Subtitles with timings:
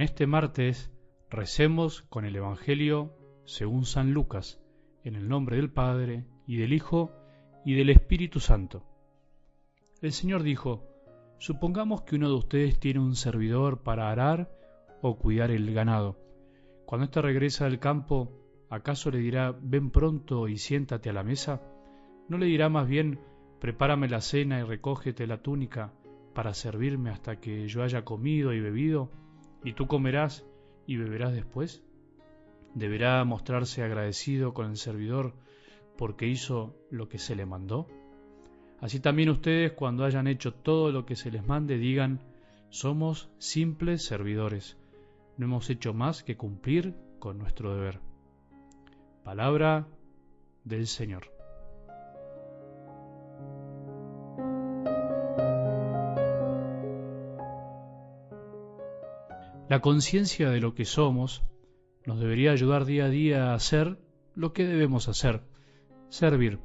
[0.00, 0.90] En este martes
[1.28, 3.12] recemos con el Evangelio
[3.44, 4.58] según San Lucas,
[5.04, 7.12] en el nombre del Padre, y del Hijo,
[7.66, 8.82] y del Espíritu Santo.
[10.00, 10.88] El Señor dijo,
[11.38, 14.50] Supongamos que uno de ustedes tiene un servidor para arar
[15.02, 16.16] o cuidar el ganado.
[16.86, 18.32] Cuando éste regresa del campo,
[18.70, 21.60] ¿acaso le dirá, ven pronto y siéntate a la mesa?
[22.26, 23.20] ¿No le dirá más bien,
[23.60, 25.92] prepárame la cena y recógete la túnica
[26.34, 29.10] para servirme hasta que yo haya comido y bebido,
[29.64, 30.44] y tú comerás
[30.86, 31.82] y beberás después?
[32.74, 35.34] ¿Deberá mostrarse agradecido con el servidor
[35.96, 37.86] porque hizo lo que se le mandó?
[38.80, 42.20] Así también ustedes, cuando hayan hecho todo lo que se les mande, digan,
[42.70, 44.78] somos simples servidores,
[45.36, 48.00] no hemos hecho más que cumplir con nuestro deber.
[49.24, 49.86] Palabra
[50.64, 51.39] del Señor.
[59.70, 61.44] La conciencia de lo que somos
[62.04, 64.00] nos debería ayudar día a día a hacer
[64.34, 65.42] lo que debemos hacer,
[66.08, 66.58] servir,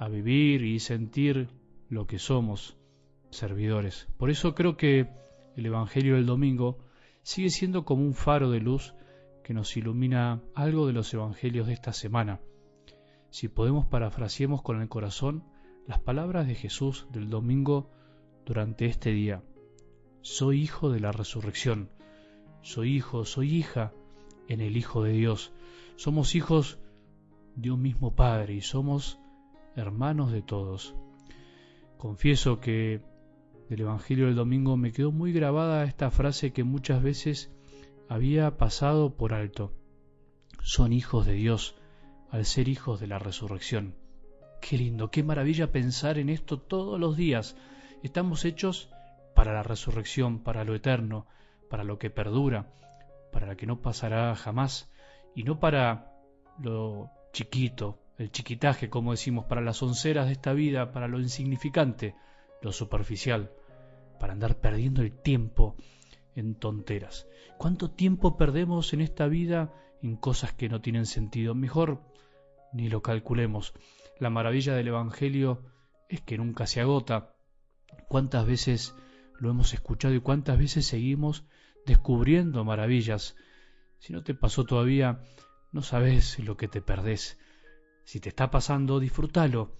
[0.00, 1.48] a vivir y sentir
[1.88, 2.76] lo que somos,
[3.30, 4.08] servidores.
[4.16, 5.08] Por eso creo que
[5.54, 6.80] el Evangelio del domingo
[7.22, 8.96] sigue siendo como un faro de luz
[9.44, 12.40] que nos ilumina algo de los Evangelios de esta semana.
[13.30, 15.44] Si podemos parafraseemos con el corazón
[15.86, 17.92] las palabras de Jesús del domingo
[18.44, 19.40] durante este día.
[20.20, 21.90] Soy hijo de la resurrección
[22.62, 23.92] soy hijo, soy hija
[24.48, 25.52] en el Hijo de Dios.
[25.96, 26.78] Somos hijos
[27.56, 29.18] de un mismo Padre y somos
[29.76, 30.94] hermanos de todos.
[31.96, 33.00] Confieso que
[33.68, 37.52] del Evangelio del Domingo me quedó muy grabada esta frase que muchas veces
[38.08, 39.72] había pasado por alto.
[40.62, 41.76] Son hijos de Dios
[42.30, 43.94] al ser hijos de la resurrección.
[44.60, 47.56] Qué lindo, qué maravilla pensar en esto todos los días.
[48.02, 48.90] Estamos hechos
[49.34, 51.26] para la resurrección, para lo eterno,
[51.70, 52.74] para lo que perdura,
[53.32, 54.90] para lo que no pasará jamás,
[55.34, 56.12] y no para
[56.58, 62.14] lo chiquito, el chiquitaje, como decimos, para las onceras de esta vida, para lo insignificante,
[62.60, 63.52] lo superficial,
[64.18, 65.76] para andar perdiendo el tiempo
[66.34, 67.26] en tonteras.
[67.56, 71.54] ¿Cuánto tiempo perdemos en esta vida en cosas que no tienen sentido?
[71.54, 72.02] Mejor
[72.72, 73.74] ni lo calculemos.
[74.18, 75.62] La maravilla del Evangelio
[76.08, 77.32] es que nunca se agota.
[78.08, 78.94] ¿Cuántas veces
[79.40, 81.44] lo hemos escuchado y cuántas veces seguimos
[81.86, 83.36] descubriendo maravillas.
[83.98, 85.20] Si no te pasó todavía,
[85.72, 87.38] no sabes lo que te perdés.
[88.04, 89.76] Si te está pasando, disfrútalo.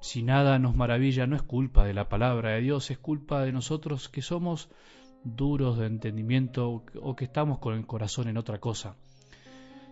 [0.00, 3.52] Si nada nos maravilla, no es culpa de la palabra de Dios, es culpa de
[3.52, 4.70] nosotros que somos
[5.24, 8.96] duros de entendimiento o que estamos con el corazón en otra cosa.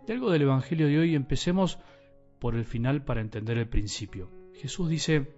[0.07, 1.79] De algo del Evangelio de hoy empecemos
[2.39, 4.31] por el final para entender el principio.
[4.55, 5.35] Jesús dice,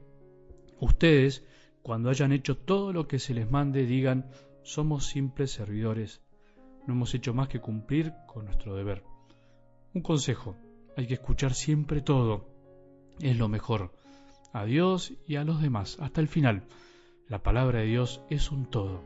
[0.79, 1.45] ustedes,
[1.89, 4.27] cuando hayan hecho todo lo que se les mande, digan,
[4.63, 6.21] somos simples servidores,
[6.87, 9.03] no hemos hecho más que cumplir con nuestro deber.
[9.95, 10.55] Un consejo,
[10.99, 12.45] hay que escuchar siempre todo,
[13.21, 13.95] es lo mejor,
[14.53, 16.65] a Dios y a los demás, hasta el final.
[17.27, 19.01] La palabra de Dios es un todo.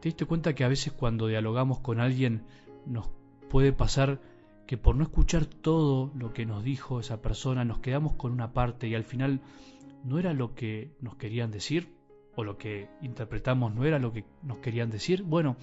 [0.00, 2.46] ¿Te diste cuenta que a veces cuando dialogamos con alguien
[2.86, 3.10] nos
[3.50, 4.22] puede pasar
[4.66, 8.54] que por no escuchar todo lo que nos dijo esa persona nos quedamos con una
[8.54, 9.42] parte y al final
[10.04, 12.00] no era lo que nos querían decir?
[12.36, 15.56] o lo que interpretamos no era lo que nos querían decir, bueno,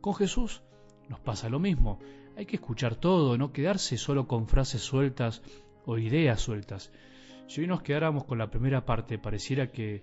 [0.00, 0.62] con Jesús
[1.08, 1.98] nos pasa lo mismo.
[2.36, 5.42] Hay que escuchar todo, no quedarse solo con frases sueltas
[5.86, 6.90] o ideas sueltas.
[7.46, 10.02] Si hoy nos quedáramos con la primera parte, pareciera que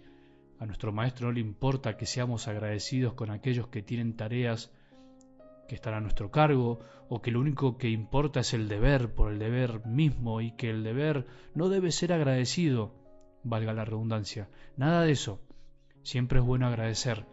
[0.59, 4.71] a nuestro maestro no le importa que seamos agradecidos con aquellos que tienen tareas
[5.67, 9.31] que están a nuestro cargo, o que lo único que importa es el deber por
[9.31, 11.25] el deber mismo y que el deber
[11.55, 12.93] no debe ser agradecido,
[13.43, 14.49] valga la redundancia.
[14.77, 15.39] Nada de eso.
[16.03, 17.25] Siempre es bueno agradecer.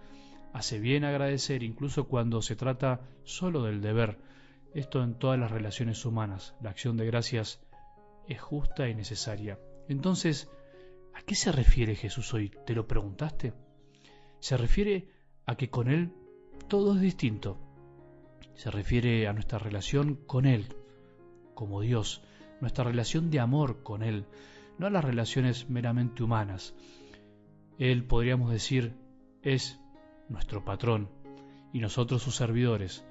[0.52, 4.18] Hace bien agradecer incluso cuando se trata solo del deber.
[4.74, 6.54] Esto en todas las relaciones humanas.
[6.60, 7.60] La acción de gracias
[8.28, 9.58] es justa y necesaria.
[9.88, 10.50] Entonces,
[11.14, 12.50] ¿a qué se refiere Jesús hoy?
[12.66, 13.54] ¿Te lo preguntaste?
[14.40, 15.08] Se refiere
[15.46, 16.12] a que con Él
[16.68, 17.58] todo es distinto.
[18.54, 20.66] Se refiere a nuestra relación con Él,
[21.54, 22.22] como Dios,
[22.60, 24.26] nuestra relación de amor con Él,
[24.78, 26.74] no a las relaciones meramente humanas.
[27.78, 28.96] Él, podríamos decir,
[29.42, 29.80] es
[30.28, 31.08] nuestro patrón
[31.72, 33.04] y nosotros sus servidores,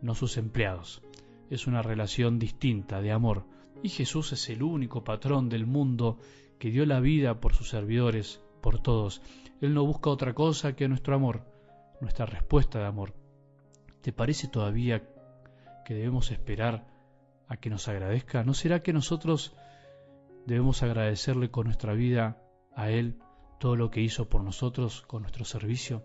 [0.00, 1.02] no sus empleados.
[1.50, 3.44] Es una relación distinta de amor
[3.82, 6.18] y Jesús es el único patrón del mundo
[6.58, 9.20] que dio la vida por sus servidores, por todos.
[9.60, 11.44] Él no busca otra cosa que nuestro amor,
[12.00, 13.14] nuestra respuesta de amor.
[14.00, 15.02] ¿Te parece todavía
[15.84, 16.86] que debemos esperar
[17.48, 18.44] a que nos agradezca?
[18.44, 19.54] ¿No será que nosotros
[20.46, 22.42] debemos agradecerle con nuestra vida
[22.74, 23.18] a Él
[23.58, 26.02] todo lo que hizo por nosotros con nuestro servicio.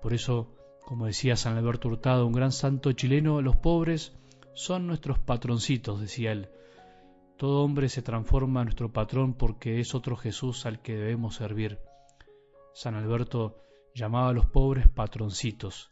[0.00, 0.56] Por eso
[0.86, 4.16] Como decía San Alberto Hurtado, un gran santo chileno, los pobres
[4.54, 6.48] son nuestros patroncitos, decía él.
[7.36, 11.80] Todo hombre se transforma en nuestro patrón porque es otro Jesús al que debemos servir.
[12.72, 13.56] San Alberto
[13.96, 15.90] llamaba a los pobres patroncitos,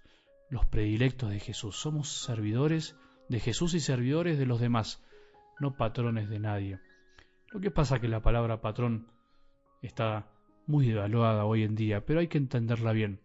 [0.48, 1.74] los predilectos de Jesús.
[1.74, 2.94] Somos servidores
[3.28, 5.02] de Jesús y servidores de los demás,
[5.58, 6.78] no patrones de nadie.
[7.54, 9.06] Lo que pasa es que la palabra patrón
[9.80, 10.26] está
[10.66, 13.20] muy devaluada hoy en día, pero hay que entenderla bien.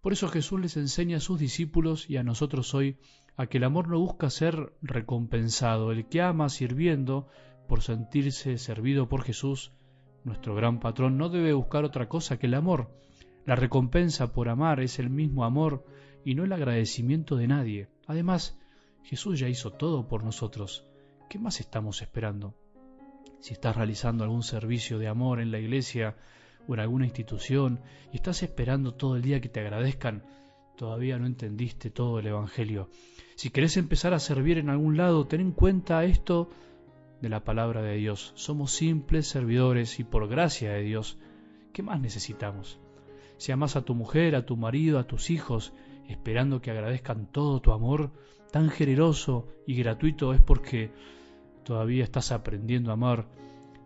[0.00, 2.98] Por eso Jesús les enseña a sus discípulos y a nosotros hoy
[3.36, 5.90] a que el amor no busca ser recompensado.
[5.90, 7.26] El que ama sirviendo
[7.66, 9.72] por sentirse servido por Jesús,
[10.22, 12.96] nuestro gran patrón, no debe buscar otra cosa que el amor.
[13.46, 15.84] La recompensa por amar es el mismo amor
[16.24, 17.88] y no el agradecimiento de nadie.
[18.06, 18.56] Además,
[19.02, 20.86] Jesús ya hizo todo por nosotros.
[21.28, 22.61] ¿Qué más estamos esperando?
[23.42, 26.14] Si estás realizando algún servicio de amor en la iglesia
[26.68, 27.80] o en alguna institución
[28.12, 30.22] y estás esperando todo el día que te agradezcan,
[30.76, 32.88] todavía no entendiste todo el Evangelio.
[33.34, 36.50] Si querés empezar a servir en algún lado, ten en cuenta esto
[37.20, 38.30] de la palabra de Dios.
[38.36, 41.18] Somos simples servidores y por gracia de Dios,
[41.72, 42.78] ¿qué más necesitamos?
[43.38, 45.72] Si amas a tu mujer, a tu marido, a tus hijos,
[46.08, 48.12] esperando que agradezcan todo tu amor,
[48.52, 50.92] tan generoso y gratuito, es porque
[51.64, 53.26] todavía estás aprendiendo a amar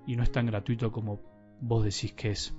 [0.06, 1.20] y no es tan gratuito como
[1.60, 2.54] vos decís que es.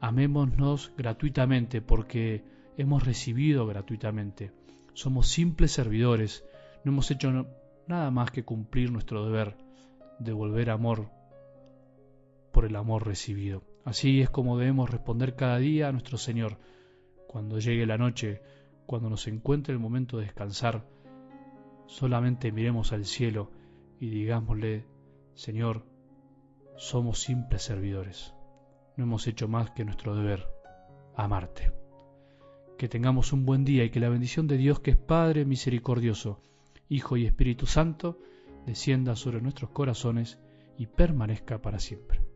[0.00, 2.44] Amémonos gratuitamente porque
[2.76, 4.52] hemos recibido gratuitamente.
[4.94, 6.44] Somos simples servidores,
[6.84, 7.46] no hemos hecho
[7.86, 9.56] nada más que cumplir nuestro deber,
[10.18, 11.10] devolver amor
[12.52, 13.62] por el amor recibido.
[13.84, 16.58] Así es como debemos responder cada día a nuestro Señor.
[17.26, 18.42] Cuando llegue la noche,
[18.86, 20.84] cuando nos encuentre el momento de descansar,
[21.86, 23.50] solamente miremos al cielo
[24.00, 24.84] y digámosle,
[25.34, 25.84] Señor,
[26.76, 28.34] somos simples servidores.
[28.96, 30.46] No hemos hecho más que nuestro deber,
[31.16, 31.72] amarte.
[32.76, 36.40] Que tengamos un buen día y que la bendición de Dios, que es Padre misericordioso,
[36.88, 38.18] Hijo y Espíritu Santo,
[38.66, 40.38] descienda sobre nuestros corazones
[40.76, 42.27] y permanezca para siempre.